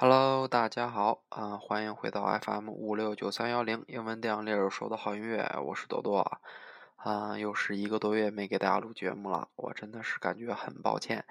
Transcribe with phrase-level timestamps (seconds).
[0.00, 6.38] Hello，大家好啊、欢迎回到 FM 五六九三幺零英文电影猎手说的好音乐，我是多多啊。
[6.94, 11.24] 啊、又是一个多月没给大家录节目了，我真的是感觉很抱歉。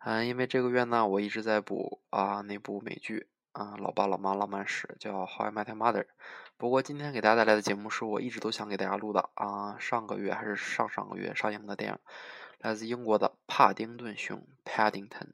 [0.00, 6.02] 嗯、因为这个月呢，我一直在补啊、那部美剧啊、老爸老妈浪漫史》，叫《How I Met Your Mother》。
[6.58, 11.98] 不过今天给大家带来的节目是我一直都想给大家录的啊、上个月还是上上个月上映的电影，
[12.58, 15.28] 来自英国的《帕丁顿熊》（Paddington）。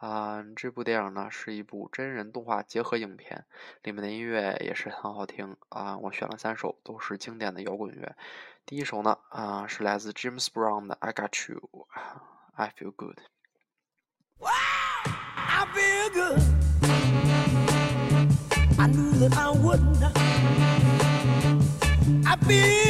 [0.00, 3.44] 啊、这部电影呢是一部真人动画结合影片，
[3.82, 8.16] 里面的音乐也是很好听啊、我选了三首，都是经典的摇滚乐。
[8.64, 11.68] 第一首呢，啊、是来自 James Brown 的《I Got You》
[12.54, 13.18] ，I Feel Good。
[14.40, 16.40] I feel good.
[18.78, 20.00] I knew that I wouldn't.
[22.24, 22.89] I feel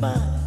[0.00, 0.39] 吧。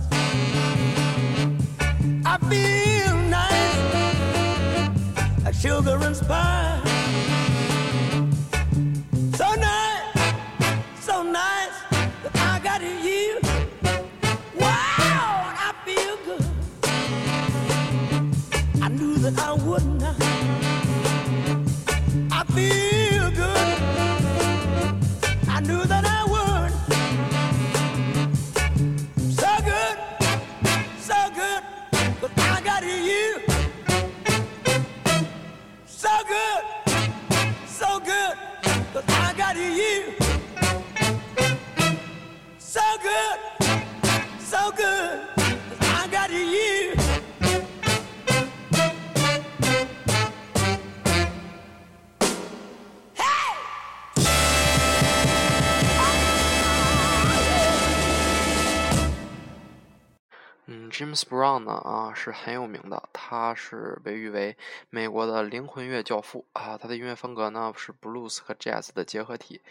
[60.66, 64.56] 嗯，James Brown 呢啊是很有名的，他是被誉为
[64.90, 66.78] 美国的灵魂乐教父啊。
[66.78, 69.62] 他的音乐风格呢是 blues 和 jazz 的结合体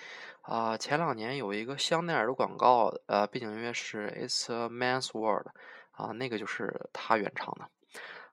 [0.42, 0.76] 啊。
[0.76, 5.46] 前两年有一个香奈儿的广告，呃，背景音乐是 It's a Man's World
[5.92, 7.68] 啊，那个就是他原唱的。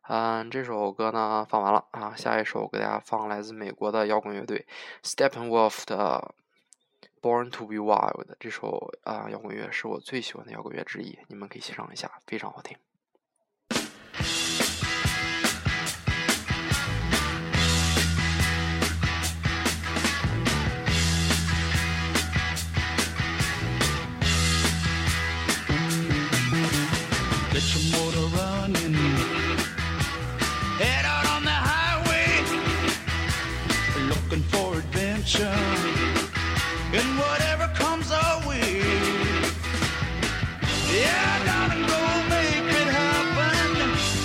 [0.10, 4.68] 嗯，这首歌呢放完了啊，下一首给大家放来自美国的摇滚乐队
[5.02, 6.36] Steppenwolf 的。
[7.22, 12.78] Born to be Wild 这首啊摇滚乐是我最喜欢的摇滚乐之一，你们可以欣赏一下，非常好听。
[27.52, 28.96] Get your motor running.
[30.80, 32.46] Head out on the highway.
[34.08, 35.99] Looking for adventure.
[36.92, 38.82] And whatever comes our way.
[40.92, 42.02] Yeah, darling, go
[42.34, 43.78] make it happen.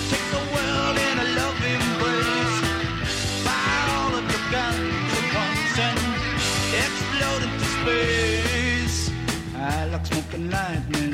[0.09, 2.57] Take the world in a love embrace.
[3.45, 5.99] Fire all of your guns at once and
[6.83, 9.11] explode into space.
[9.55, 11.13] I like smoking lightning.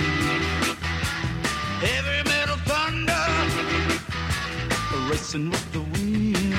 [1.82, 3.26] Heavy metal thunder
[5.10, 6.54] Racing with the wind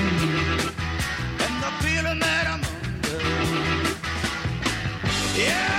[1.43, 2.52] And the feeling that under
[5.43, 5.73] Yeah,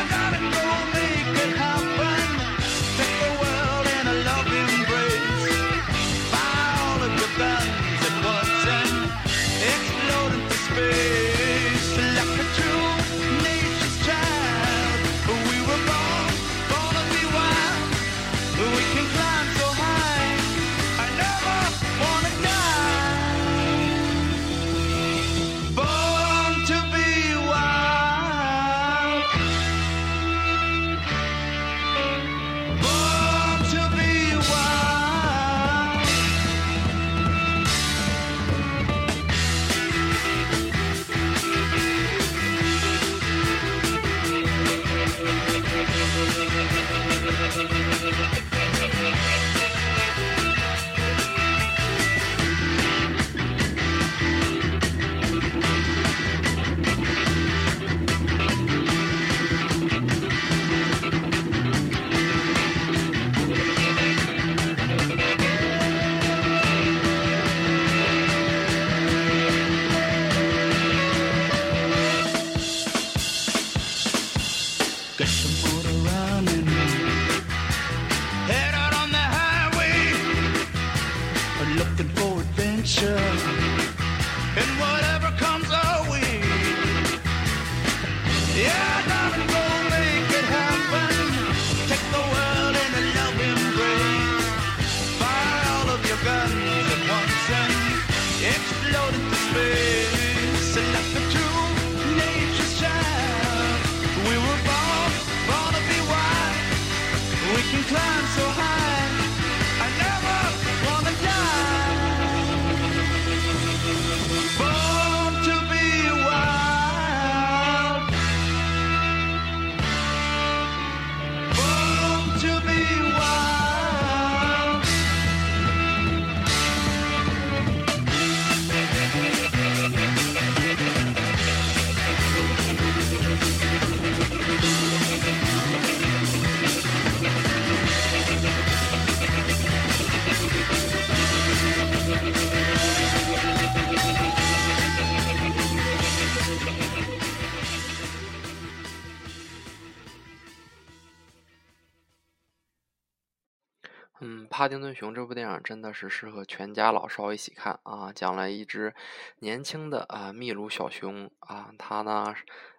[154.26, 158.11] 嗯，《帕丁顿熊》这部电影真的是适合全家老少一起看啊！
[158.11, 158.94] 讲了一只
[159.41, 162.35] 年轻的啊秘鲁小熊啊，它呢，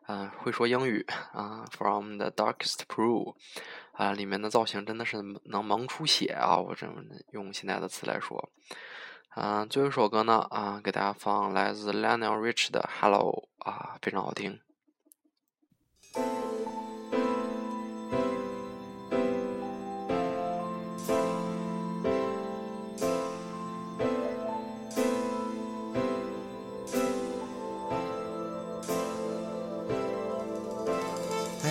[0.08, 3.36] 嗯、会说英语啊，From the Darkest Pool
[3.92, 6.58] 啊，里面的造型真的是能萌出血啊！
[6.58, 8.50] 我这么用现在的词来说，
[9.36, 14.60] 嗯、最后一首歌呢啊，给大家放来自 Lionel Rich 的《Hello》啊，非常好听。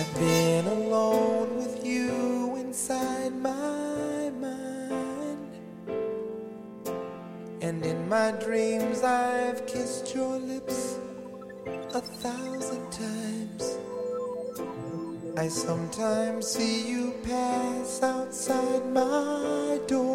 [0.05, 5.57] I've been alone with you inside my mind.
[7.61, 10.99] And in my dreams, I've kissed your lips
[11.95, 13.77] a thousand times.
[15.37, 20.14] I sometimes see you pass outside my door.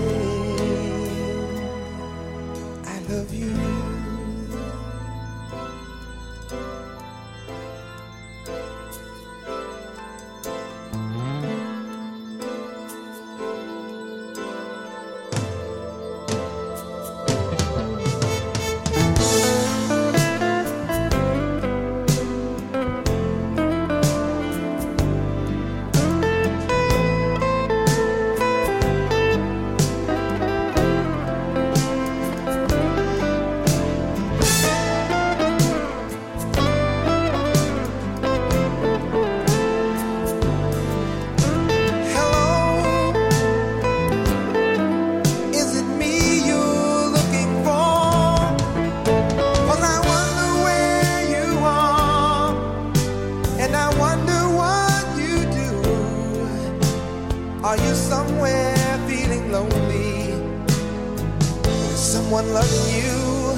[62.53, 63.55] loving you?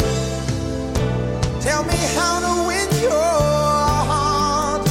[1.61, 3.41] Tell me how to win your
[4.11, 4.87] heart,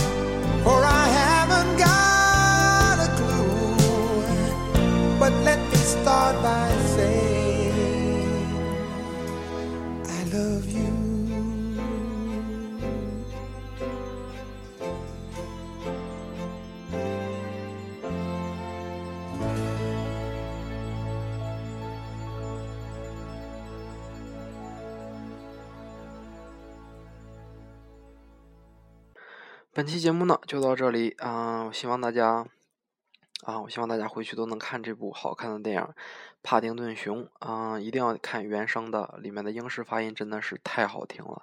[0.65, 3.75] for I haven't got a clue.
[5.21, 6.69] But let me start by
[29.75, 32.47] 本期节目呢就到这里啊、我希望大家
[33.45, 35.81] 啊，我希望大家回去都能看这部好看的电影
[36.43, 41.43] 《帕丁顿熊》啊、一定要看原声的，里面的英式发音真的是太好听了。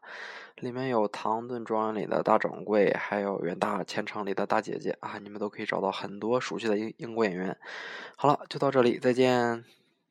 [0.57, 7.57] 里面有《唐顿庄园》里的大掌柜，还有《远大前程》里的大姐姐啊，你们都可以找到很多熟悉的英英国演员。
[8.15, 9.78] 好了，就到这里，再见。